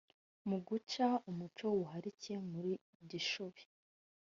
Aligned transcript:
Mu 0.49 0.57
guca 0.67 1.07
umuco 1.29 1.61
w’ubuharike 1.71 2.33
muri 2.51 2.71
Gishubi 3.09 3.63